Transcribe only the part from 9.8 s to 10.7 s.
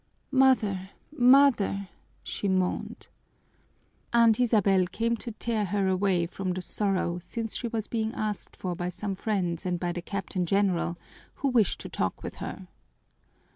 the Captain